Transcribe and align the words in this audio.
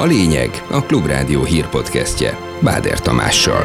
A 0.00 0.04
lényeg 0.04 0.50
a 0.70 0.82
Klubrádió 0.82 1.44
hírpodcastje 1.44 2.38
Báder 2.60 3.00
Tamással. 3.00 3.64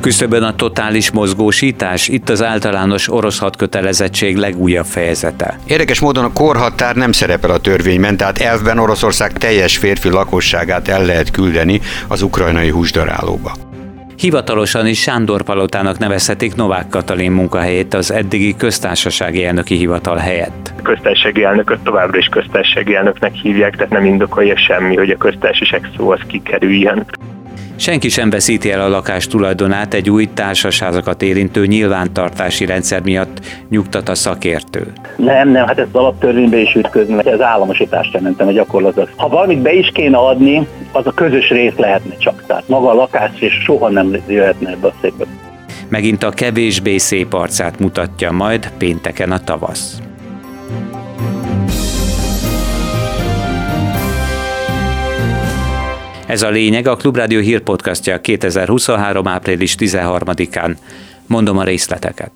Küszöbön 0.00 0.42
a 0.42 0.54
totális 0.54 1.10
mozgósítás, 1.10 2.08
itt 2.08 2.28
az 2.28 2.42
általános 2.42 3.12
orosz 3.12 3.38
hadkötelezettség 3.38 4.36
legújabb 4.36 4.84
fejezete. 4.84 5.58
Érdekes 5.66 6.00
módon 6.00 6.24
a 6.24 6.32
korhatár 6.32 6.96
nem 6.96 7.12
szerepel 7.12 7.50
a 7.50 7.60
törvényben, 7.60 8.16
tehát 8.16 8.38
elvben 8.38 8.78
Oroszország 8.78 9.32
teljes 9.32 9.76
férfi 9.76 10.08
lakosságát 10.08 10.88
el 10.88 11.04
lehet 11.04 11.30
küldeni 11.30 11.80
az 12.08 12.22
ukrajnai 12.22 12.68
húsdarálóba. 12.68 13.52
Hivatalosan 14.16 14.86
is 14.86 15.00
Sándor 15.00 15.42
Palotának 15.42 15.98
nevezhetik 15.98 16.54
Novák 16.54 16.88
Katalin 16.88 17.32
munkahelyét 17.32 17.94
az 17.94 18.10
eddigi 18.10 18.56
köztársasági 18.56 19.44
elnöki 19.44 19.76
hivatal 19.76 20.16
helyett. 20.16 20.61
Köztársasági 20.82 21.44
elnököt 21.44 21.80
továbbra 21.80 22.18
is 22.18 22.26
köztársasági 22.26 22.94
elnöknek 22.94 23.34
hívják, 23.34 23.76
tehát 23.76 23.92
nem 23.92 24.04
indokolja 24.04 24.56
semmi, 24.56 24.96
hogy 24.96 25.10
a 25.10 25.16
köztársaság 25.16 25.90
szó 25.96 26.10
az 26.10 26.20
kikerüljön. 26.26 27.04
Senki 27.76 28.08
sem 28.08 28.30
veszíti 28.30 28.70
el 28.70 28.80
a 28.80 28.88
lakás 28.88 29.26
tulajdonát 29.26 29.94
egy 29.94 30.10
új 30.10 30.28
társaságokat 30.34 31.22
érintő 31.22 31.66
nyilvántartási 31.66 32.64
rendszer 32.64 33.02
miatt, 33.02 33.40
nyugtat 33.68 34.08
a 34.08 34.14
szakértő. 34.14 34.92
Nem, 35.16 35.48
nem, 35.48 35.66
hát 35.66 35.78
ez 35.78 35.86
alaptörvénybe 35.92 36.56
is 36.56 36.74
ütközni, 36.74 37.14
mert 37.14 37.26
ez 37.26 37.40
államosítást 37.40 38.14
jelentem 38.14 38.46
a 38.46 38.52
gyakorlatot. 38.52 39.12
Ha 39.16 39.28
valamit 39.28 39.58
be 39.58 39.72
is 39.72 39.90
kéne 39.94 40.16
adni, 40.16 40.66
az 40.92 41.06
a 41.06 41.12
közös 41.12 41.48
rész 41.48 41.76
lehetne 41.76 42.16
csak. 42.16 42.44
Tehát 42.46 42.68
maga 42.68 42.90
a 42.90 42.94
lakás 42.94 43.40
és 43.40 43.52
soha 43.64 43.90
nem 43.90 44.16
jöhetne 44.26 44.70
ebbe 44.70 44.86
a 44.86 44.92
szépbe. 45.00 45.24
Megint 45.88 46.22
a 46.22 46.30
kevésbé 46.30 46.96
szép 46.96 47.32
arcát 47.32 47.78
mutatja 47.78 48.30
majd 48.30 48.72
pénteken 48.78 49.32
a 49.32 49.38
tavasz. 49.38 50.02
Ez 56.32 56.42
a 56.42 56.50
lényeg 56.50 56.86
a 56.86 56.96
Klubrádió 56.96 57.40
hírpodcastja 57.40 58.20
2023. 58.20 59.26
április 59.26 59.74
13-án. 59.78 60.76
Mondom 61.26 61.58
a 61.58 61.64
részleteket. 61.64 62.30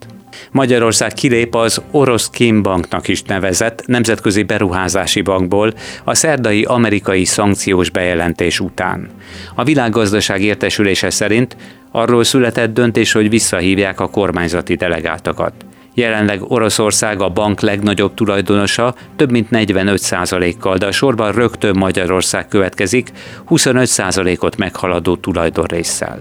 Magyarország 0.51 1.13
kilép 1.13 1.55
az 1.55 1.83
orosz 1.91 2.31
Banknak 2.63 3.09
is 3.09 3.23
nevezett 3.23 3.87
nemzetközi 3.87 4.43
beruházási 4.43 5.21
bankból 5.21 5.73
a 6.05 6.15
szerdai 6.15 6.65
amerikai 6.65 7.25
szankciós 7.25 7.91
bejelentés 7.91 8.61
után. 8.61 9.09
A 9.55 9.65
világgazdaság 9.65 10.43
értesülése 10.43 11.11
szerint 11.11 11.57
arról 11.91 12.25
született 12.25 12.75
döntés, 12.75 13.13
hogy 13.13 13.31
visszahívják 13.31 14.01
a 14.01 14.11
kormányzati 14.11 14.75
delegáltakat. 14.75 15.66
Jelenleg 15.97 16.43
Oroszország 16.43 17.21
a 17.21 17.29
bank 17.29 17.61
legnagyobb 17.61 18.15
tulajdonosa, 18.15 18.95
több 19.17 19.31
mint 19.31 19.49
45%-kal, 19.51 20.77
de 20.77 20.87
a 20.87 20.93
sorban 20.93 21.33
rögtön 21.33 21.77
Magyarország 21.77 22.49
következik, 22.49 23.13
25%-ot 23.49 24.57
meghaladó 24.57 25.17
tulajdonrészsel. 25.17 26.21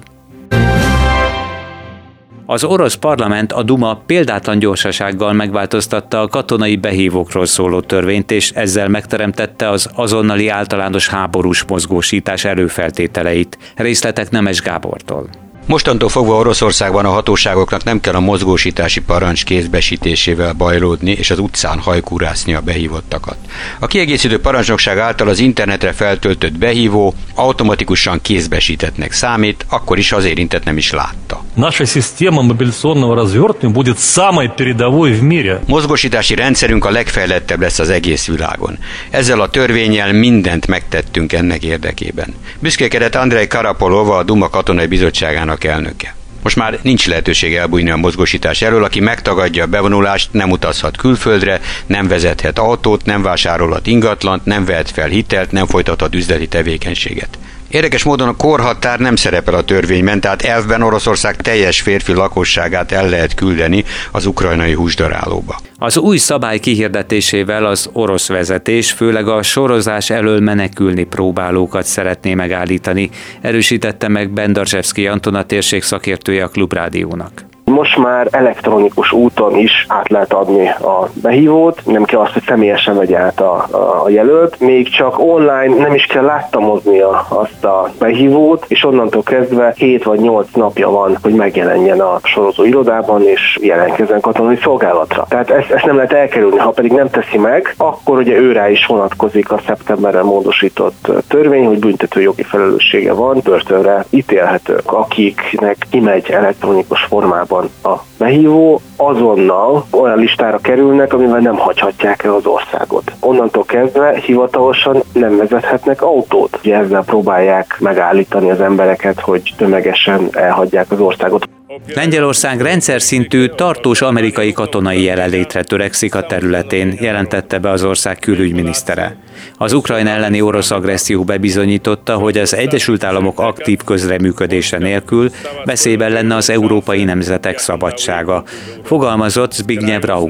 Az 2.46 2.64
orosz 2.64 2.96
parlament 2.96 3.52
a 3.52 3.64
Duma 3.64 4.02
példátlan 4.06 4.60
gyorsasággal 4.60 5.34
megváltoztatta 5.34 6.22
a 6.22 6.28
katonai 6.28 6.76
behívókról 6.76 7.46
szóló 7.46 7.80
törvényt, 7.80 8.32
és 8.32 8.52
ezzel 8.52 8.88
megteremtette 8.88 9.70
az 9.70 9.90
azonnali 9.96 10.48
általános 10.48 11.08
háborús 11.08 11.64
mozgósítás 11.64 12.46
előfeltételeit. 12.46 13.58
Részletek 13.76 14.30
Nemes 14.30 14.62
Gábortól. 14.62 15.45
Mostantól 15.71 16.09
fogva 16.09 16.35
Oroszországban 16.35 17.05
a 17.05 17.11
hatóságoknak 17.11 17.85
nem 17.85 18.01
kell 18.01 18.15
a 18.15 18.21
mozgósítási 18.21 19.01
parancs 19.01 19.45
kézbesítésével 19.45 20.53
bajlódni 20.53 21.11
és 21.11 21.31
az 21.31 21.39
utcán 21.39 21.79
hajkúrászni 21.79 22.55
a 22.55 22.61
behívottakat. 22.61 23.37
A 23.79 23.87
kiegészítő 23.87 24.41
parancsnokság 24.41 24.99
által 24.99 25.29
az 25.29 25.39
internetre 25.39 25.93
feltöltött 25.93 26.59
behívó 26.59 27.15
automatikusan 27.35 28.21
kézbesítettnek 28.23 29.13
számít, 29.13 29.67
akkor 29.69 29.99
is 29.99 30.13
az 30.13 30.25
érintett 30.25 30.65
nem 30.65 30.77
is 30.77 30.91
látta. 30.91 31.45
Наша 31.55 31.85
система 31.85 32.43
мобилизационного 32.43 33.15
развертывания 33.15 33.75
будет 33.75 33.99
самой 33.99 34.49
передовой 34.49 35.13
в 35.13 35.23
мире. 35.23 35.61
Mozgósítási 35.67 36.35
rendszerünk 36.35 36.85
a 36.85 36.91
legfejlettebb 36.91 37.61
lesz 37.61 37.79
az 37.79 37.89
egész 37.91 38.27
világon. 38.27 38.79
Ezzel 39.11 39.41
a 39.41 39.51
törvényel 39.51 40.13
mindent 40.13 40.67
megtettünk 40.67 41.33
ennek 41.33 41.63
érdekében. 41.63 42.35
Büszkékedett 42.59 43.15
Andrei 43.15 43.47
Karapolova, 43.47 44.17
a 44.17 44.23
Duma 44.23 44.49
katonai 44.49 44.87
bizottságának 44.87 45.54
elnöke. 45.64 46.16
Most 46.44 46.56
már 46.56 46.80
nincs 46.82 47.08
lehetőség 47.08 47.56
elbújni 47.56 47.90
a 47.90 47.96
mozgósítás 47.96 48.62
elől, 48.62 48.84
aki 48.84 49.00
megtagadja 49.00 49.64
a 49.64 49.68
bevonulást, 49.68 50.34
nem 50.34 50.52
utazhat 50.52 50.98
külföldre, 50.98 51.62
nem 51.86 52.08
vezethet 52.08 52.60
autót, 52.60 53.06
nem 53.06 53.22
vásárolhat 53.22 53.88
ingatlant, 53.88 54.46
nem 54.46 54.66
vehet 54.66 54.92
fel 54.92 55.08
hitelt, 55.08 55.52
nem 55.52 55.68
folytathat 55.68 56.16
üzleti 56.16 56.48
tevékenységet. 56.48 57.38
Érdekes 57.68 58.04
módon 58.04 58.28
a 58.28 58.36
korhatár 58.36 59.00
nem 59.00 59.16
szerepel 59.16 59.54
a 59.54 59.64
törvényben, 59.64 60.20
tehát 60.20 60.42
elvben 60.42 60.82
Oroszország 60.82 61.36
teljes 61.36 61.82
férfi 61.82 62.14
lakosságát 62.14 62.92
el 62.92 63.10
lehet 63.10 63.34
küldeni 63.34 63.84
az 64.12 64.26
ukrajnai 64.26 64.74
húsdarálóba. 64.74 65.60
Az 65.78 65.98
új 65.98 66.18
szabály 66.18 66.60
kihirdetésével 66.60 67.66
az 67.66 67.90
orosz 67.94 68.28
vezetés 68.28 68.92
főleg 68.92 69.28
a 69.28 69.44
sorozás 69.44 70.10
elől 70.10 70.40
menekülni 70.40 71.04
próbálókat 71.04 71.86
szeretné 71.86 72.34
megállítani, 72.34 73.10
erősítette 73.42 74.08
meg 74.08 74.30
Bendarzsevszki 74.30 75.08
Anton 75.08 75.36
a 75.36 75.46
térség 75.46 75.84
szakértője 75.84 76.44
a 76.44 76.48
Klubrádiónak. 76.48 77.46
Most 77.66 77.98
már 77.98 78.28
elektronikus 78.32 79.12
úton 79.12 79.58
is 79.58 79.86
át 79.88 80.10
lehet 80.10 80.34
adni 80.34 80.68
a 80.68 81.10
behívót, 81.14 81.82
nem 81.86 82.04
kell 82.04 82.20
azt, 82.20 82.34
hogy 82.34 82.44
személyesen 82.48 82.96
megy 82.96 83.14
át 83.14 83.40
a, 83.40 83.68
a 84.04 84.10
jelölt, 84.10 84.60
még 84.60 84.90
csak 84.90 85.20
online 85.20 85.76
nem 85.76 85.94
is 85.94 86.06
kell 86.06 86.24
láttamoznia 86.24 87.26
azt 87.28 87.66
a 87.66 87.90
behívót, 88.00 88.66
és 88.68 88.84
onnantól 88.84 89.24
kezdve 89.24 89.74
7 89.78 90.04
vagy 90.04 90.20
8 90.20 90.48
napja 90.54 90.90
van, 90.90 91.18
hogy 91.22 91.34
megjelenjen 91.34 92.00
a 92.00 92.20
sorozó 92.24 92.64
irodában, 92.64 93.28
és 93.28 93.60
jelentkezzen 93.62 94.22
katonai 94.22 94.58
szolgálatra. 94.64 95.26
Tehát 95.30 95.50
ezt, 95.50 95.72
ezt 95.72 95.86
nem 95.86 95.96
lehet 95.96 96.14
elkerülni, 96.14 96.58
ha 96.58 96.70
pedig 96.70 96.92
nem 96.92 97.10
teszi 97.10 97.38
meg, 97.38 97.74
akkor 97.78 98.18
ugye 98.18 98.38
őrá 98.38 98.70
is 98.70 98.86
vonatkozik 98.86 99.52
a 99.52 99.62
szeptemberben 99.66 100.26
módosított 100.26 101.12
törvény, 101.28 101.66
hogy 101.66 101.80
büntető 101.80 102.22
jogi 102.22 102.44
felelőssége 102.44 103.14
van, 103.14 103.40
börtönre 103.44 104.06
ítélhetők, 104.10 104.92
akiknek 104.92 105.78
kimegy 105.90 106.30
elektronikus 106.30 107.02
formában 107.02 107.55
a 107.64 107.94
behívó, 108.18 108.82
azonnal 108.96 109.86
olyan 109.92 110.18
listára 110.18 110.58
kerülnek, 110.58 111.14
amivel 111.14 111.40
nem 111.40 111.58
hagyhatják 111.58 112.24
el 112.24 112.34
az 112.34 112.46
országot. 112.46 113.12
Onnantól 113.20 113.64
kezdve 113.64 114.16
hivatalosan 114.16 115.04
nem 115.14 115.38
vezethetnek 115.38 116.02
autót. 116.02 116.60
Ugye 116.64 116.76
ezzel 116.78 117.04
próbálják 117.04 117.78
megállítani 117.80 118.50
az 118.50 118.62
embereket, 118.62 119.20
hogy 119.20 119.54
tömegesen 119.58 120.28
elhagyják 120.32 120.92
az 120.92 121.00
országot. 121.00 121.50
Lengyelország 121.96 122.62
rendszer 122.62 123.02
szintű 123.02 123.48
tartós 123.48 124.02
amerikai 124.02 124.52
katonai 124.52 125.04
jelenlétre 125.04 125.64
törekszik 125.64 126.16
a 126.16 126.26
területén, 126.26 126.98
jelentette 127.00 127.60
be 127.60 127.70
az 127.70 127.84
ország 127.84 128.20
külügyminisztere. 128.20 129.16
Az 129.58 129.74
Ukrajna 129.74 130.10
elleni 130.10 130.42
orosz 130.42 130.72
agresszió 130.72 131.24
bebizonyította, 131.24 132.16
hogy 132.16 132.38
az 132.38 132.56
Egyesült 132.56 133.04
Államok 133.04 133.40
aktív 133.40 133.80
közreműködése 133.86 134.78
nélkül 134.78 135.30
veszélyben 135.64 136.12
lenne 136.12 136.36
az 136.36 136.50
európai 136.50 137.04
nemzetek 137.04 137.58
szabadsága, 137.58 138.44
fogalmazott 138.84 139.54
Zbigniew 139.54 140.00
Rau. 140.02 140.30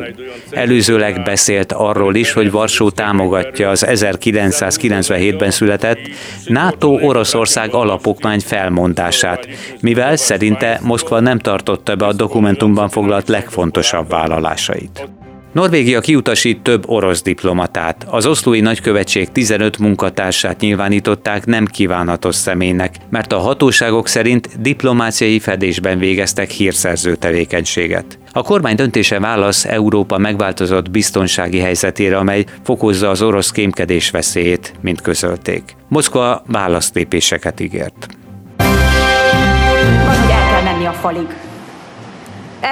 Előzőleg 0.49 1.23
beszélt 1.23 1.71
arról 1.71 2.15
is, 2.15 2.31
hogy 2.31 2.51
Varsó 2.51 2.89
támogatja 2.89 3.69
az 3.69 3.85
1997-ben 3.89 5.51
született 5.51 5.99
NATO-Oroszország 6.45 7.73
alapokmány 7.73 8.39
felmondását, 8.39 9.47
mivel 9.81 10.15
szerinte 10.15 10.79
Moszkva 10.83 11.19
nem 11.19 11.34
tartotta 11.37 11.95
be 11.95 12.05
a 12.05 12.13
dokumentumban 12.13 12.89
foglalt 12.89 13.27
legfontosabb 13.27 14.09
vállalásait. 14.09 15.09
Norvégia 15.55 15.99
kiutasít 15.99 16.61
több 16.61 16.89
orosz 16.89 17.21
diplomatát. 17.21 18.05
Az 18.09 18.25
oszlói 18.25 18.59
nagykövetség 18.59 19.31
15 19.31 19.77
munkatársát 19.77 20.59
nyilvánították 20.59 21.45
nem 21.45 21.65
kívánatos 21.65 22.35
személynek, 22.35 22.95
mert 23.09 23.33
a 23.33 23.39
hatóságok 23.39 24.07
szerint 24.07 24.61
diplomáciai 24.61 25.39
fedésben 25.39 25.97
végeztek 25.97 26.49
hírszerző 26.49 27.15
tevékenységet. 27.15 28.19
A 28.31 28.41
kormány 28.41 28.75
döntése 28.75 29.19
válasz 29.19 29.65
Európa 29.65 30.17
megváltozott 30.17 30.91
biztonsági 30.91 31.59
helyzetére, 31.59 32.17
amely 32.17 32.45
fokozza 32.63 33.09
az 33.09 33.21
orosz 33.21 33.51
kémkedés 33.51 34.09
veszélyét, 34.09 34.73
mint 34.81 35.01
közölték. 35.01 35.75
Moszkva 35.87 36.43
választépéseket 36.47 37.59
ígért. 37.59 38.07
A 40.87 40.93
falig 40.93 41.54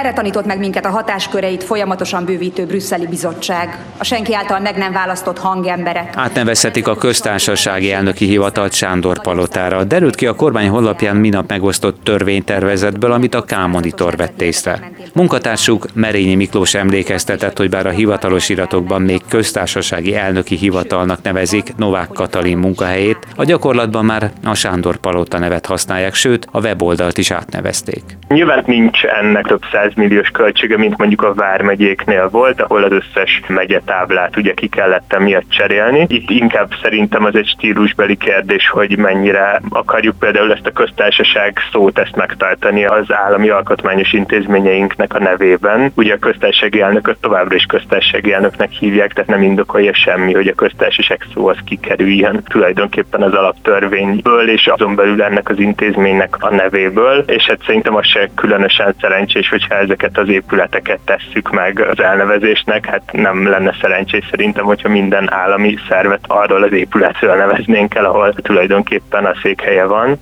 Erre 0.00 0.12
tanított 0.12 0.46
meg 0.46 0.58
minket 0.58 0.84
a 0.84 0.90
hatásköreit 0.90 1.64
folyamatosan 1.64 2.24
bővítő 2.24 2.66
brüsszeli 2.66 3.06
bizottság, 3.06 3.78
a 3.98 4.04
senki 4.04 4.34
által 4.34 4.60
meg 4.60 4.76
nem 4.76 4.92
választott 4.92 5.38
hangemberek. 5.38 6.12
Átnevezhetik 6.16 6.88
a 6.88 6.94
köztársasági 6.94 7.92
elnöki 7.92 8.26
hivatalt 8.26 8.72
Sándor 8.72 9.20
Palotára. 9.20 9.84
Derült 9.84 10.14
ki 10.14 10.26
a 10.26 10.34
kormány 10.34 10.68
honlapján 10.68 11.16
minap 11.16 11.48
megosztott 11.48 12.04
törvénytervezetből, 12.04 13.12
amit 13.12 13.34
a 13.34 13.42
K-monitor 13.42 14.16
vett 14.16 14.42
észre. 14.42 14.90
Munkatársuk 15.14 15.86
Merényi 15.94 16.34
Miklós 16.34 16.74
emlékeztetett, 16.74 17.56
hogy 17.56 17.70
bár 17.70 17.86
a 17.86 17.90
hivatalos 17.90 18.48
iratokban 18.48 19.02
még 19.02 19.20
köztársasági 19.28 20.16
elnöki 20.16 20.56
hivatalnak 20.56 21.22
nevezik 21.22 21.76
Novák 21.76 22.08
Katalin 22.08 22.58
munkahelyét, 22.58 23.26
a 23.36 23.44
gyakorlatban 23.44 24.04
már 24.04 24.30
a 24.44 24.54
Sándor 24.54 24.96
Palota 24.96 25.38
nevet 25.38 25.66
használják, 25.66 26.14
sőt 26.14 26.48
a 26.50 26.60
weboldalt 26.60 27.18
is 27.18 27.30
átnevezték. 27.30 28.02
Nyilván 28.28 28.62
nincs 28.66 29.04
ennek 29.04 29.46
több 29.46 29.62
százmilliós 29.84 30.28
költsége, 30.28 30.76
mint 30.76 30.96
mondjuk 30.96 31.22
a 31.22 31.34
Vármegyéknél 31.34 32.28
volt, 32.28 32.60
ahol 32.60 32.82
az 32.82 32.92
összes 32.92 33.42
megyetáblát 33.46 34.36
ugye 34.36 34.54
ki 34.54 34.68
kellett 34.68 35.18
miatt 35.18 35.50
cserélni. 35.50 36.06
Itt 36.08 36.30
inkább 36.30 36.70
szerintem 36.82 37.24
az 37.24 37.34
egy 37.34 37.46
stílusbeli 37.46 38.16
kérdés, 38.16 38.68
hogy 38.68 38.98
mennyire 38.98 39.60
akarjuk 39.68 40.18
például 40.18 40.52
ezt 40.52 40.66
a 40.66 40.72
köztársaság 40.72 41.58
szót 41.72 41.98
ezt 41.98 42.16
megtartani 42.16 42.84
az 42.84 43.12
állami 43.12 43.48
alkotmányos 43.48 44.12
intézményeinknek 44.12 45.14
a 45.14 45.18
nevében. 45.18 45.92
Ugye 45.94 46.14
a 46.14 46.18
köztársasági 46.18 46.80
elnököt 46.80 47.16
továbbra 47.20 47.54
is 47.54 47.64
köztársasági 47.64 48.32
elnöknek 48.32 48.70
hívják, 48.70 49.12
tehát 49.12 49.30
nem 49.30 49.42
indokolja 49.42 49.94
semmi, 49.94 50.34
hogy 50.34 50.48
a 50.48 50.54
köztársaság 50.54 51.26
szó 51.34 51.48
az 51.48 51.56
kikerüljön 51.64 52.42
tulajdonképpen 52.48 53.22
az 53.22 53.32
alaptörvényből, 53.32 54.48
és 54.50 54.66
azon 54.66 54.94
belül 54.94 55.22
ennek 55.22 55.48
az 55.48 55.58
intézménynek 55.58 56.36
a 56.40 56.54
nevéből, 56.54 57.24
és 57.26 57.46
hát 57.46 57.62
szerintem 57.66 57.94
az 57.94 58.06
se 58.06 58.30
különösen 58.34 58.94
szerencsés, 59.00 59.48
hogyha 59.74 59.92
ezeket 59.92 60.18
az 60.18 60.28
épületeket 60.28 60.98
tesszük 61.04 61.50
meg 61.50 61.80
az 61.80 62.00
elnevezésnek, 62.00 62.86
hát 62.86 63.02
nem 63.12 63.48
lenne 63.48 63.76
szerencsés 63.80 64.26
szerintem, 64.30 64.64
hogyha 64.64 64.88
minden 64.88 65.32
állami 65.32 65.76
szervet 65.88 66.24
arról 66.26 66.62
az 66.62 66.72
épületről 66.72 67.36
neveznénk 67.36 67.94
el, 67.94 68.04
ahol 68.04 68.34
tulajdonképpen 68.34 69.24
a 69.24 69.34
székhelye 69.42 69.84
van. 69.84 70.18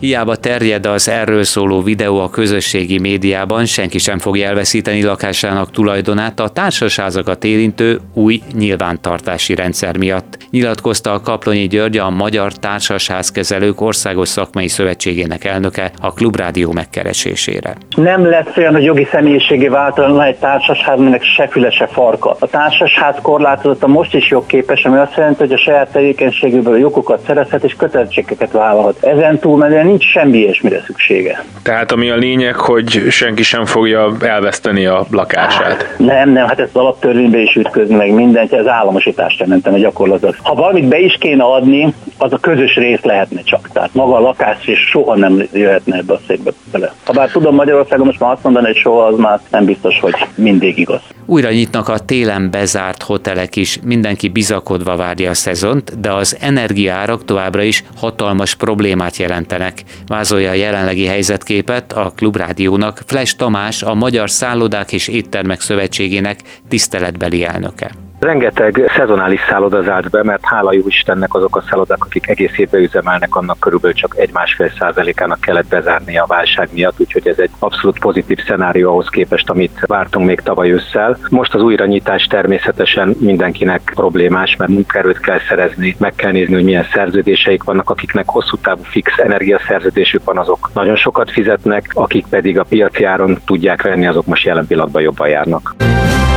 Hiába 0.00 0.36
terjed 0.36 0.86
az 0.86 1.08
erről 1.08 1.44
szóló 1.44 1.82
videó 1.82 2.20
a 2.20 2.30
közösségi 2.30 2.98
médiában, 2.98 3.64
senki 3.64 3.98
sem 3.98 4.18
fogja 4.18 4.48
elveszíteni 4.48 5.02
lakásának 5.02 5.70
tulajdonát 5.70 6.40
a 6.40 6.48
társasházakat 6.48 7.44
érintő 7.44 8.00
új 8.14 8.40
nyilvántartási 8.58 9.54
rendszer 9.54 9.96
miatt, 9.96 10.38
nyilatkozta 10.50 11.12
a 11.12 11.20
Kaplonyi 11.20 11.66
György 11.66 11.96
a 11.96 12.10
Magyar 12.10 12.52
Társasházkezelők 12.52 13.80
Országos 13.80 14.28
Szakmai 14.28 14.68
Szövetségének 14.68 15.44
elnöke 15.44 15.90
a 16.00 16.12
Klubrádió 16.12 16.72
megkeresésére. 16.72 17.76
Nem 17.96 18.26
lesz 18.26 18.56
olyan, 18.56 18.72
hogy 18.72 18.84
jogi 18.84 19.06
személyiségé 19.10 19.68
váltalan 19.68 20.22
egy 20.22 20.36
társasház, 20.36 20.98
aminek 20.98 21.22
se 21.22 21.48
füle, 21.48 21.70
se 21.70 21.86
farka. 21.86 22.36
A 22.40 22.46
társasház 22.46 23.16
korlátozott 23.22 23.82
a 23.82 23.86
most 23.86 24.14
is 24.14 24.30
jogképes, 24.30 24.84
ami 24.84 24.98
azt 24.98 25.16
jelenti, 25.16 25.38
hogy 25.38 25.52
a 25.52 25.58
saját 25.58 25.92
tevékenységéből 25.92 26.78
jogokat 26.78 27.20
szerezhet 27.26 27.64
és 27.64 27.74
kötelezettségeket 27.74 28.52
vállalhat. 28.52 29.04
Ezen 29.04 29.38
túlmenően 29.38 29.87
nincs 29.88 30.10
semmi 30.10 30.38
ilyesmire 30.38 30.82
szüksége. 30.86 31.44
Tehát 31.62 31.92
ami 31.92 32.10
a 32.10 32.16
lényeg, 32.16 32.54
hogy 32.54 33.06
senki 33.10 33.42
sem 33.42 33.64
fogja 33.64 34.16
elveszteni 34.20 34.86
a 34.86 35.06
lakását. 35.10 35.94
Nem, 35.96 36.30
nem, 36.30 36.46
hát 36.46 36.60
ez 36.60 36.68
az 36.72 36.80
alaptörvénybe 36.80 37.38
is 37.38 37.54
ütközni 37.54 37.94
meg 37.94 38.12
mindent, 38.12 38.52
ez 38.52 38.66
államosítást 38.66 39.44
a 39.62 39.78
gyakorlatilag. 39.78 40.34
Ha 40.42 40.54
valamit 40.54 40.88
be 40.88 40.98
is 40.98 41.16
kéne 41.20 41.44
adni, 41.44 41.94
az 42.18 42.32
a 42.32 42.38
közös 42.38 42.74
rész 42.74 43.02
lehetne 43.02 43.42
csak. 43.42 43.68
Tehát 43.72 43.94
maga 43.94 44.16
a 44.16 44.20
lakás 44.20 44.66
és 44.66 44.78
soha 44.78 45.16
nem 45.16 45.42
jöhetne 45.52 45.96
ebbe 45.96 46.12
a 46.12 46.20
székbe 46.26 46.50
bele. 46.70 46.94
Ha 47.04 47.12
bár 47.12 47.30
tudom 47.30 47.54
Magyarországon 47.54 48.06
most 48.06 48.20
már 48.20 48.32
azt 48.32 48.42
mondani, 48.42 48.66
hogy 48.66 48.76
soha 48.76 49.06
az 49.06 49.18
már 49.18 49.40
nem 49.50 49.64
biztos, 49.64 50.00
hogy 50.00 50.14
mindig 50.34 50.78
igaz. 50.78 51.00
Újra 51.26 51.50
nyitnak 51.50 51.88
a 51.88 51.98
télen 51.98 52.50
bezárt 52.50 53.02
hotelek 53.02 53.56
is, 53.56 53.80
mindenki 53.84 54.28
bizakodva 54.28 54.96
várja 54.96 55.30
a 55.30 55.34
szezont, 55.34 56.00
de 56.00 56.12
az 56.12 56.36
energiárak 56.40 57.24
továbbra 57.24 57.62
is 57.62 57.84
hatalmas 57.96 58.54
problémát 58.54 59.16
jelentenek. 59.16 59.82
Vázolja 60.06 60.50
a 60.50 60.54
jelenlegi 60.54 61.06
helyzetképet 61.06 61.92
a 61.92 62.12
Klubrádiónak 62.16 63.02
Flash 63.06 63.36
Tamás, 63.36 63.82
a 63.82 63.94
Magyar 63.94 64.30
Szállodák 64.30 64.92
és 64.92 65.08
Éttermek 65.08 65.60
Szövetségének 65.60 66.38
tiszteletbeli 66.68 67.44
elnöke. 67.44 68.07
Rengeteg 68.20 68.90
szezonális 68.96 69.40
szálloda 69.48 69.82
zárt 69.82 70.10
be, 70.10 70.22
mert 70.22 70.44
hála 70.44 70.72
jó 70.72 70.82
Istennek 70.86 71.34
azok 71.34 71.56
a 71.56 71.64
szállodák, 71.70 72.04
akik 72.04 72.28
egész 72.28 72.58
évben 72.58 72.82
üzemelnek, 72.82 73.36
annak 73.36 73.60
körülbelül 73.60 73.96
csak 73.96 74.14
egy-másfél 74.16 74.70
százalékának 74.78 75.40
kellett 75.40 75.68
bezárni 75.68 76.18
a 76.18 76.24
válság 76.26 76.68
miatt, 76.72 77.00
úgyhogy 77.00 77.28
ez 77.28 77.38
egy 77.38 77.50
abszolút 77.58 77.98
pozitív 77.98 78.38
szenárió 78.46 78.90
ahhoz 78.90 79.08
képest, 79.08 79.50
amit 79.50 79.80
vártunk 79.86 80.26
még 80.26 80.40
tavaly 80.40 80.70
ősszel. 80.70 81.18
Most 81.30 81.54
az 81.54 81.62
újranyitás 81.62 82.24
természetesen 82.24 83.16
mindenkinek 83.20 83.92
problémás, 83.94 84.56
mert 84.56 84.70
munkaerőt 84.70 85.20
kell 85.20 85.38
szerezni, 85.48 85.96
meg 85.98 86.14
kell 86.14 86.32
nézni, 86.32 86.54
hogy 86.54 86.64
milyen 86.64 86.86
szerződéseik 86.92 87.62
vannak, 87.62 87.90
akiknek 87.90 88.28
hosszú 88.28 88.56
távú 88.56 88.82
fix 88.82 89.18
energiaszerződésük 89.18 90.24
van, 90.24 90.38
azok 90.38 90.70
nagyon 90.74 90.96
sokat 90.96 91.30
fizetnek, 91.30 91.90
akik 91.94 92.26
pedig 92.26 92.58
a 92.58 92.64
piaci 92.64 93.04
áron 93.04 93.38
tudják 93.46 93.82
venni, 93.82 94.06
azok 94.06 94.26
most 94.26 94.44
jelen 94.44 94.66
pillanatban 94.66 95.02
jobban 95.02 95.28
járnak. 95.28 95.74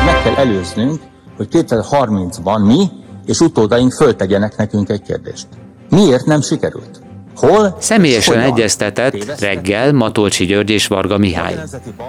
Meg 0.05 0.15
kell 0.23 0.45
előznünk, 0.45 1.01
hogy 1.41 1.65
2030-ban 1.67 2.65
mi 2.65 2.89
és 3.25 3.39
utódaink 3.39 3.91
föltegyenek 3.91 4.57
nekünk 4.57 4.89
egy 4.89 5.01
kérdést. 5.01 5.47
Miért 5.89 6.25
nem 6.25 6.41
sikerült? 6.41 7.00
Hol? 7.35 7.77
Személyesen 7.79 8.39
egyeztetett 8.39 9.39
reggel 9.39 9.93
Matolcsi 9.93 10.45
György 10.45 10.69
és 10.69 10.87
Varga 10.87 11.17
Mihály. 11.17 11.55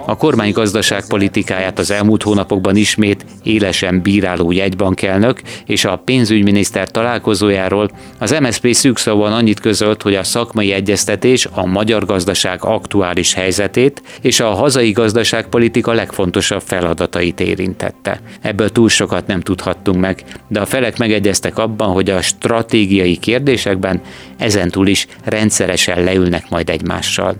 A 0.05 0.17
kormány 0.17 0.51
gazdaságpolitikáját 0.51 1.79
az 1.79 1.91
elmúlt 1.91 2.23
hónapokban 2.23 2.75
ismét 2.75 3.25
élesen 3.43 4.01
bíráló 4.01 4.51
jegybankelnök 4.51 5.41
és 5.65 5.85
a 5.85 6.01
pénzügyminiszter 6.05 6.91
találkozójáról 6.91 7.89
az 8.19 8.35
MSZP 8.39 8.73
szűkszóban 8.73 9.33
annyit 9.33 9.59
közölt, 9.59 10.01
hogy 10.01 10.15
a 10.15 10.23
szakmai 10.23 10.71
egyeztetés 10.71 11.47
a 11.51 11.65
magyar 11.65 12.05
gazdaság 12.05 12.63
aktuális 12.63 13.33
helyzetét 13.33 14.01
és 14.21 14.39
a 14.39 14.49
hazai 14.49 14.91
gazdaságpolitika 14.91 15.93
legfontosabb 15.93 16.61
feladatait 16.65 17.39
érintette. 17.39 18.21
Ebből 18.41 18.69
túl 18.69 18.89
sokat 18.89 19.27
nem 19.27 19.41
tudhattunk 19.41 19.99
meg, 19.99 20.23
de 20.47 20.59
a 20.59 20.65
felek 20.65 20.97
megegyeztek 20.97 21.57
abban, 21.57 21.91
hogy 21.91 22.09
a 22.09 22.21
stratégiai 22.21 23.17
kérdésekben 23.17 24.01
ezentúl 24.37 24.87
is 24.87 25.07
rendszeresen 25.23 26.03
leülnek 26.03 26.49
majd 26.49 26.69
egymással. 26.69 27.35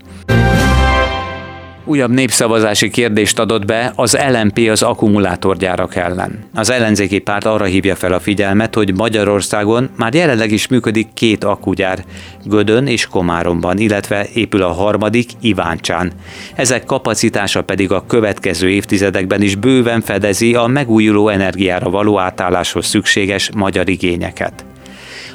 Újabb 1.85 2.11
népszavazási 2.11 2.89
kérdést 2.89 3.39
adott 3.39 3.65
be 3.65 3.93
az 3.95 4.17
LMP 4.31 4.69
az 4.69 4.81
akkumulátorgyárak 4.81 5.95
ellen. 5.95 6.39
Az 6.53 6.69
ellenzéki 6.69 7.19
párt 7.19 7.45
arra 7.45 7.65
hívja 7.65 7.95
fel 7.95 8.13
a 8.13 8.19
figyelmet, 8.19 8.75
hogy 8.75 8.93
Magyarországon 8.95 9.89
már 9.97 10.13
jelenleg 10.13 10.51
is 10.51 10.67
működik 10.67 11.07
két 11.13 11.43
akkugyár, 11.43 12.03
Gödön 12.45 12.87
és 12.87 13.07
Komáromban, 13.07 13.77
illetve 13.77 14.27
épül 14.33 14.61
a 14.61 14.71
harmadik 14.71 15.29
Iváncsán. 15.41 16.11
Ezek 16.55 16.85
kapacitása 16.85 17.61
pedig 17.61 17.91
a 17.91 18.05
következő 18.07 18.69
évtizedekben 18.69 19.41
is 19.41 19.55
bőven 19.55 20.01
fedezi 20.01 20.55
a 20.55 20.67
megújuló 20.67 21.29
energiára 21.29 21.89
való 21.89 22.19
átálláshoz 22.19 22.85
szükséges 22.85 23.49
magyar 23.55 23.89
igényeket. 23.89 24.65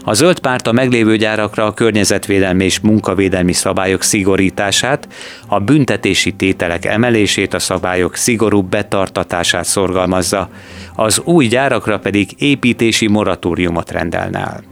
A 0.08 0.14
zöld 0.14 0.38
párt 0.38 0.66
a 0.66 0.72
meglévő 0.72 1.16
gyárakra 1.16 1.64
a 1.64 1.74
környezetvédelmi 1.74 2.64
és 2.64 2.80
munkavédelmi 2.80 3.52
szabályok 3.52 4.02
szigorítását, 4.02 5.08
a 5.46 5.58
büntetési 5.58 6.32
tételek 6.32 6.84
emelését, 6.84 7.54
a 7.54 7.58
szabályok 7.58 8.16
szigorúbb 8.16 8.68
betartatását 8.68 9.64
szorgalmazza, 9.64 10.48
az 10.94 11.20
új 11.24 11.46
gyárakra 11.46 11.98
pedig 11.98 12.30
építési 12.38 13.08
moratóriumot 13.08 13.90
rendelne 13.90 14.38
el. 14.38 14.62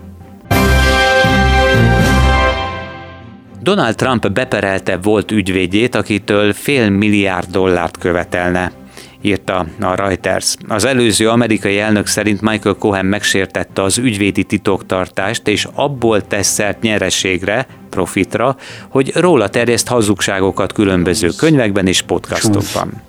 Donald 3.62 3.95
Trump 3.95 4.33
beperelte 4.33 4.97
volt 4.97 5.31
ügyvédjét, 5.31 5.95
akitől 5.95 6.52
fél 6.52 6.90
milliárd 6.90 7.50
dollárt 7.50 7.99
követelne 7.99 8.73
írta 9.21 9.67
a 9.81 9.95
Reuters. 9.95 10.57
Az 10.69 10.85
előző 10.85 11.29
amerikai 11.29 11.79
elnök 11.79 12.07
szerint 12.07 12.41
Michael 12.41 12.77
Cohen 12.79 13.07
megsértette 13.07 13.83
az 13.83 13.99
ügyvédi 13.99 14.45
titoktartást, 14.45 15.49
és 15.49 15.69
abból 15.75 16.27
tesz 16.27 16.49
szert 16.49 16.83
nyereségre, 16.83 17.67
profitra, 17.91 18.57
hogy 18.89 19.13
róla 19.15 19.49
terjeszt 19.49 19.89
hazugságokat 19.89 20.73
különböző 20.73 21.29
könyvekben 21.37 21.87
és 21.87 22.03
podcastokban. 22.03 23.03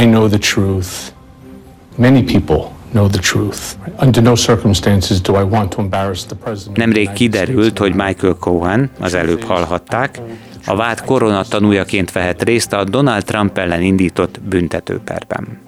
I 0.00 0.04
know 0.04 0.28
the 0.28 0.38
truth. 0.38 0.88
Many 1.96 2.24
people 2.24 2.76
Nemrég 6.74 7.12
kiderült, 7.12 7.78
hogy 7.78 7.94
Michael 7.94 8.36
Cohen, 8.40 8.90
az 9.00 9.14
előbb 9.14 9.42
hallhatták, 9.42 10.20
a 10.68 10.76
vád 10.76 11.04
korona 11.04 11.44
tanújaként 11.44 12.12
vehet 12.12 12.42
részt 12.42 12.72
a 12.72 12.84
Donald 12.84 13.24
Trump 13.24 13.58
ellen 13.58 13.82
indított 13.82 14.40
büntetőperben. 14.40 15.58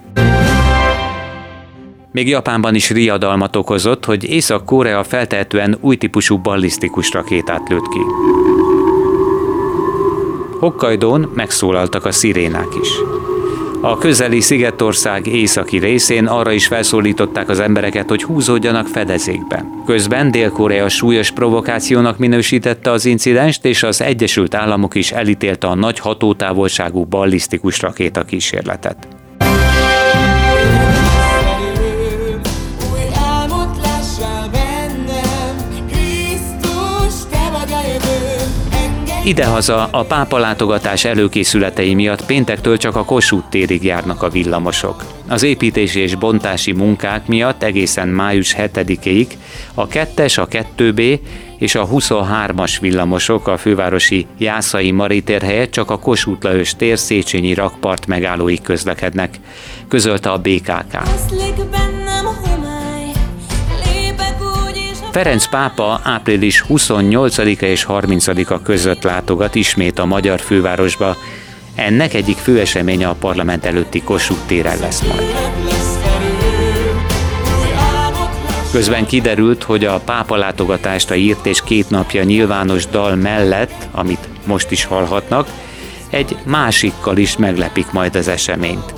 Még 2.11 2.27
Japánban 2.27 2.75
is 2.75 2.89
riadalmat 2.89 3.55
okozott, 3.55 4.05
hogy 4.05 4.23
Észak-Korea 4.23 5.03
feltehetően 5.03 5.77
új 5.79 5.95
típusú 5.95 6.37
ballisztikus 6.37 7.11
rakétát 7.11 7.69
lőtt 7.69 7.87
ki. 7.87 7.99
Hokkaidón 10.59 11.31
megszólaltak 11.33 12.05
a 12.05 12.11
szirénák 12.11 12.75
is. 12.81 12.89
A 13.83 13.97
közeli 13.97 14.39
Szigetország 14.39 15.27
északi 15.27 15.77
részén 15.77 16.27
arra 16.27 16.51
is 16.51 16.67
felszólították 16.67 17.49
az 17.49 17.59
embereket, 17.59 18.09
hogy 18.09 18.23
húzódjanak 18.23 18.87
fedezékbe. 18.87 19.65
Közben 19.85 20.31
Dél-Korea 20.31 20.89
súlyos 20.89 21.31
provokációnak 21.31 22.17
minősítette 22.17 22.91
az 22.91 23.05
incidenst, 23.05 23.65
és 23.65 23.83
az 23.83 24.01
Egyesült 24.01 24.53
Államok 24.53 24.95
is 24.95 25.11
elítélte 25.11 25.67
a 25.67 25.75
nagy 25.75 25.99
hatótávolságú 25.99 27.03
ballisztikus 27.03 27.81
rakéta 27.81 28.23
kísérletet. 28.23 29.20
Idehaza 39.23 39.87
a 39.91 40.03
pápa 40.03 40.37
látogatás 40.37 41.05
előkészületei 41.05 41.93
miatt 41.93 42.25
péntektől 42.25 42.77
csak 42.77 42.95
a 42.95 43.05
Kossuth 43.05 43.49
térig 43.49 43.83
járnak 43.83 44.23
a 44.23 44.29
villamosok. 44.29 45.03
Az 45.27 45.43
építési 45.43 45.99
és 45.99 46.15
bontási 46.15 46.71
munkák 46.71 47.27
miatt 47.27 47.63
egészen 47.63 48.07
május 48.07 48.55
7-ig 48.57 49.27
a 49.73 49.87
2-es, 49.87 50.39
a 50.39 50.47
2B 50.47 51.19
és 51.57 51.75
a 51.75 51.87
23-as 51.87 52.77
villamosok 52.79 53.47
a 53.47 53.57
fővárosi 53.57 54.25
Jászai 54.37 54.91
Maritér 54.91 55.41
helyett 55.41 55.71
csak 55.71 55.89
a 55.89 55.99
Kossuth 55.99 56.45
Lajos 56.45 56.75
tér 56.75 56.99
Széchenyi 56.99 57.53
rakpart 57.53 58.07
megállóig 58.07 58.61
közlekednek, 58.61 59.39
közölte 59.87 60.29
a 60.29 60.37
BKK. 60.37 60.97
Ferenc 65.11 65.49
pápa 65.49 65.99
április 66.03 66.65
28-a 66.69 67.65
és 67.65 67.85
30-a 67.89 68.61
között 68.61 69.03
látogat 69.03 69.55
ismét 69.55 69.99
a 69.99 70.05
magyar 70.05 70.39
fővárosba. 70.39 71.15
Ennek 71.75 72.13
egyik 72.13 72.37
fő 72.37 72.59
eseménye 72.59 73.07
a 73.07 73.15
parlament 73.19 73.65
előtti 73.65 74.01
Kossuth 74.01 74.45
téren 74.45 74.79
lesz 74.79 75.01
majd. 75.01 75.35
Közben 78.71 79.05
kiderült, 79.05 79.63
hogy 79.63 79.85
a 79.85 79.99
pápa 79.99 80.35
látogatást 80.35 81.15
írt 81.15 81.45
és 81.45 81.63
két 81.63 81.89
napja 81.89 82.23
nyilvános 82.23 82.85
dal 82.85 83.15
mellett, 83.15 83.87
amit 83.91 84.27
most 84.45 84.71
is 84.71 84.85
hallhatnak, 84.85 85.47
egy 86.09 86.35
másikkal 86.45 87.17
is 87.17 87.37
meglepik 87.37 87.91
majd 87.91 88.15
az 88.15 88.27
eseményt. 88.27 88.93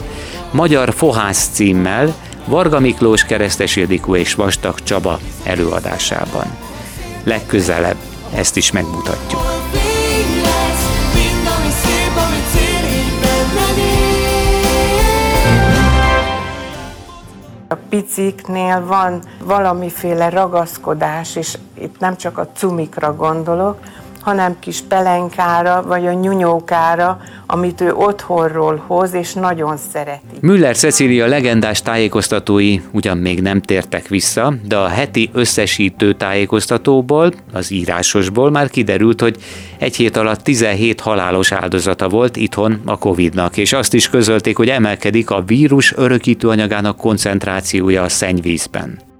Magyar 0.51 0.93
Fohász 0.93 1.49
címmel 1.53 2.15
Varga 2.45 2.79
Miklós, 2.79 3.23
Keresztes 3.23 3.75
Ildikó 3.75 4.15
és 4.15 4.33
Vastag 4.33 4.79
Csaba 4.79 5.19
előadásában. 5.43 6.45
Legközelebb 7.23 7.97
ezt 8.35 8.57
is 8.57 8.71
megmutatjuk. 8.71 9.41
A 17.67 17.75
piciknél 17.89 18.85
van 18.85 19.21
valamiféle 19.43 20.29
ragaszkodás, 20.29 21.35
és 21.35 21.57
itt 21.73 21.99
nem 21.99 22.17
csak 22.17 22.37
a 22.37 22.47
cumikra 22.55 23.15
gondolok, 23.15 23.79
hanem 24.23 24.55
kis 24.59 24.81
pelenkára, 24.87 25.83
vagy 25.87 26.07
a 26.07 26.13
nyunyókára, 26.13 27.21
amit 27.45 27.81
ő 27.81 27.93
otthonról 27.93 28.83
hoz, 28.87 29.13
és 29.13 29.33
nagyon 29.33 29.77
szereti. 29.91 30.37
Müller 30.39 30.75
Cecília 30.75 31.25
legendás 31.25 31.81
tájékoztatói 31.81 32.79
ugyan 32.91 33.17
még 33.17 33.41
nem 33.41 33.61
tértek 33.61 34.07
vissza, 34.07 34.53
de 34.67 34.77
a 34.77 34.87
heti 34.87 35.29
összesítő 35.33 36.13
tájékoztatóból, 36.13 37.33
az 37.53 37.71
írásosból 37.71 38.51
már 38.51 38.69
kiderült, 38.69 39.21
hogy 39.21 39.37
egy 39.77 39.95
hét 39.95 40.17
alatt 40.17 40.41
17 40.41 41.01
halálos 41.01 41.51
áldozata 41.51 42.09
volt 42.09 42.35
itthon 42.35 42.81
a 42.85 42.97
Covid-nak, 42.97 43.57
és 43.57 43.73
azt 43.73 43.93
is 43.93 44.09
közölték, 44.09 44.57
hogy 44.57 44.69
emelkedik 44.69 45.29
a 45.29 45.43
vírus 45.45 45.93
örökítő 45.95 46.47
anyagának 46.47 46.97
koncentrációja 46.97 48.03
a 48.03 48.09
szennyvízben. 48.09 49.11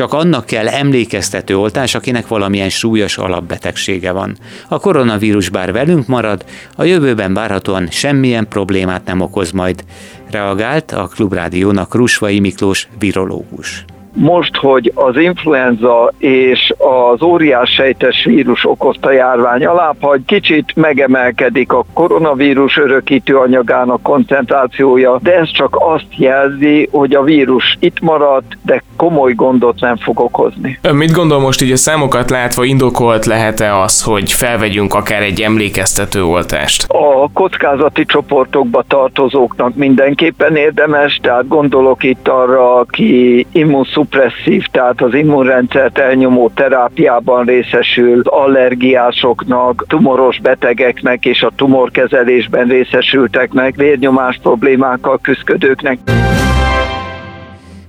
Csak 0.00 0.12
annak 0.12 0.46
kell 0.46 0.68
emlékeztető 0.68 1.56
oltás, 1.56 1.94
akinek 1.94 2.28
valamilyen 2.28 2.68
súlyos 2.68 3.18
alapbetegsége 3.18 4.12
van. 4.12 4.36
A 4.68 4.78
koronavírus 4.78 5.48
bár 5.48 5.72
velünk 5.72 6.06
marad, 6.06 6.44
a 6.76 6.84
jövőben 6.84 7.34
várhatóan 7.34 7.88
semmilyen 7.90 8.48
problémát 8.48 9.04
nem 9.04 9.20
okoz 9.20 9.50
majd, 9.50 9.84
reagált 10.30 10.92
a 10.92 11.06
Klubrádiónak 11.06 11.94
Rusvai 11.94 12.40
Miklós 12.40 12.88
virológus 12.98 13.84
most, 14.12 14.56
hogy 14.56 14.92
az 14.94 15.16
influenza 15.16 16.12
és 16.18 16.74
az 17.12 17.22
óriás 17.22 17.70
sejtes 17.70 18.24
vírus 18.24 18.66
okozta 18.66 19.12
járvány 19.12 19.64
alá, 19.64 19.94
hogy 20.00 20.20
kicsit 20.26 20.72
megemelkedik 20.74 21.72
a 21.72 21.84
koronavírus 21.92 22.76
örökítő 22.76 23.36
anyagának 23.36 24.02
koncentrációja, 24.02 25.18
de 25.22 25.34
ez 25.34 25.50
csak 25.52 25.76
azt 25.78 26.06
jelzi, 26.16 26.88
hogy 26.92 27.14
a 27.14 27.22
vírus 27.22 27.76
itt 27.80 28.00
maradt, 28.00 28.56
de 28.62 28.82
komoly 28.96 29.32
gondot 29.32 29.80
nem 29.80 29.96
fog 29.96 30.20
okozni. 30.20 30.78
Ön 30.82 30.96
mit 30.96 31.12
gondol 31.12 31.40
most 31.40 31.62
így 31.62 31.72
a 31.72 31.76
számokat 31.76 32.30
látva 32.30 32.64
indokolt 32.64 33.26
lehet-e 33.26 33.78
az, 33.80 34.02
hogy 34.02 34.32
felvegyünk 34.32 34.94
akár 34.94 35.22
egy 35.22 35.40
emlékeztető 35.40 36.24
oltást? 36.24 36.84
A 36.88 37.30
kockázati 37.32 38.04
csoportokba 38.04 38.84
tartozóknak 38.88 39.74
mindenképpen 39.74 40.56
érdemes, 40.56 41.18
tehát 41.22 41.48
gondolok 41.48 42.02
itt 42.02 42.28
arra, 42.28 42.74
aki 42.74 43.46
immunsz 43.52 43.96
immunszupresszív, 44.00 44.64
tehát 44.70 45.00
az 45.00 45.14
immunrendszert 45.14 45.98
elnyomó 45.98 46.50
terápiában 46.54 47.44
részesül 47.44 48.20
allergiásoknak, 48.24 49.84
tumoros 49.88 50.40
betegeknek 50.40 51.24
és 51.24 51.42
a 51.42 51.52
tumorkezelésben 51.56 52.68
részesülteknek, 52.68 53.74
vérnyomás 53.74 54.38
problémákkal 54.42 55.18
küzdködőknek. 55.22 55.98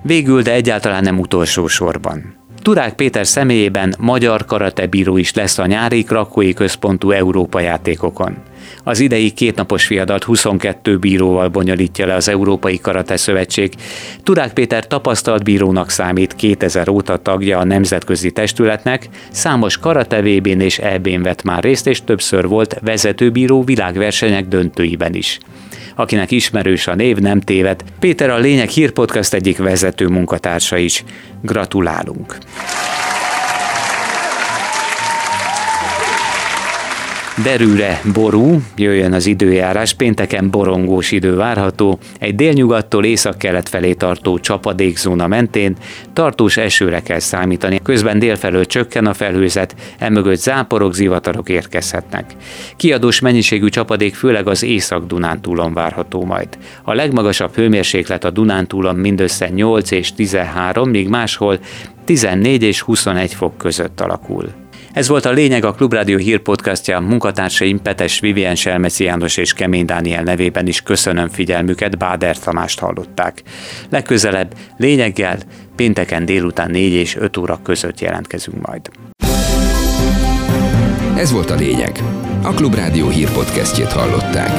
Végül, 0.04 0.42
de 0.42 0.54
egyáltalán 0.54 1.04
nem 1.04 1.20
utolsó 1.20 1.68
sorban. 1.68 2.41
Turák 2.62 2.94
Péter 2.94 3.28
személyében 3.28 3.96
magyar 4.00 4.46
karatebíró 4.46 5.18
is 5.18 5.34
lesz 5.34 5.58
a 5.58 5.66
nyári 5.66 6.04
Krakói 6.04 6.54
Központú 6.54 7.12
Európa 7.12 7.60
játékokon. 7.60 8.38
Az 8.84 9.00
idei 9.00 9.32
kétnapos 9.32 9.86
fiadalt 9.86 10.24
22 10.24 10.98
bíróval 10.98 11.48
bonyolítja 11.48 12.06
le 12.06 12.14
az 12.14 12.30
Európai 12.30 12.80
Karate 12.80 13.18
Szövetség. 13.18 13.74
Turák 14.24 14.54
Péter 14.54 14.88
tapasztalt 14.88 15.44
bírónak 15.44 15.90
számít 15.90 16.36
2000 16.36 16.90
óta 16.90 17.18
tagja 17.18 17.60
a 17.60 17.64
nemzetközi 17.64 18.32
testületnek, 18.32 19.10
számos 19.32 19.78
karate 19.78 20.22
vb 20.22 20.48
és 20.48 20.78
EB-n 20.78 21.22
vett 21.22 21.44
már 21.44 21.64
részt, 21.64 21.88
és 21.88 22.04
többször 22.04 22.48
volt 22.48 22.80
vezetőbíró 22.82 23.64
világversenyek 23.64 24.48
döntőiben 24.48 25.14
is 25.14 25.40
akinek 25.96 26.32
ismerős 26.32 26.88
a 26.88 26.96
név, 26.96 27.18
nem 27.18 27.40
téved. 27.40 27.84
Péter 28.00 28.30
a 28.30 28.38
Lényeg 28.38 28.70
Hírpodcast 28.70 29.34
egyik 29.34 29.58
vezető 29.58 30.08
munkatársa 30.08 30.78
is. 30.78 31.04
Gratulálunk! 31.42 32.38
Derűre 37.44 38.02
ború, 38.14 38.62
jöjjön 38.76 39.14
az 39.14 39.26
időjárás, 39.26 39.94
pénteken 39.94 40.50
borongós 40.50 41.12
idő 41.12 41.36
várható, 41.36 42.00
egy 42.20 42.36
délnyugattól 42.36 43.06
észak-kelet 43.06 43.70
felé 43.70 43.94
tartó 43.94 44.40
csapadékzóna 44.40 45.28
mentén 45.28 45.76
tartós 46.14 46.58
esőre 46.58 47.02
kell 47.02 47.20
számítani. 47.20 47.80
Közben 47.84 48.20
délfelől 48.20 48.66
csökken 48.66 49.06
a 49.06 49.14
felhőzet, 49.14 49.76
emögött 49.98 50.40
záporok, 50.40 50.94
zivatarok 50.94 51.50
érkezhetnek. 51.50 52.36
Kiadós 52.76 53.20
mennyiségű 53.20 53.68
csapadék 53.68 54.16
főleg 54.16 54.48
az 54.48 54.64
Észak-Dunántúlon 54.64 55.74
várható 55.74 56.26
majd. 56.26 56.48
A 56.84 56.94
legmagasabb 56.94 57.56
hőmérséklet 57.56 58.24
a 58.24 58.30
Dunántúlon 58.30 58.96
mindössze 58.96 59.50
8 59.50 59.92
és 59.92 60.14
13, 60.14 60.90
míg 60.90 61.08
máshol 61.08 61.60
14 62.06 62.64
és 62.64 62.82
21 62.82 63.34
fok 63.34 63.58
között 63.58 64.02
alakul. 64.02 64.61
Ez 64.94 65.08
volt 65.08 65.26
a 65.26 65.32
lényeg 65.32 65.66
a 65.66 65.74
Klubrádió 65.74 66.18
hírpodcastja. 66.18 67.00
Munkatársaim 67.00 67.82
Petes 67.82 68.20
Vivien 68.20 68.56
Selmeci 68.56 69.04
János 69.04 69.38
és 69.38 69.54
Kemény 69.54 69.86
Dániel 69.86 70.24
nevében 70.24 70.68
is 70.68 70.82
köszönöm 70.82 71.30
figyelmüket, 71.30 71.98
Báder 71.98 72.38
Tamást 72.38 72.80
hallották. 72.80 73.42
Legközelebb 73.90 74.54
lényeggel 74.78 75.38
pénteken 75.76 76.26
délután 76.26 76.72
4 76.72 76.94
és 76.94 77.16
5 77.16 77.38
óra 77.38 77.60
között 77.64 78.00
jelentkezünk 78.00 78.68
majd. 78.68 78.90
Ez 81.16 81.32
volt 81.32 81.50
a 81.50 81.56
lényeg. 81.56 82.00
A 82.44 82.54
Klubrádió 82.54 83.10
hírpodcastjét 83.10 83.92
hallották. 83.92 84.52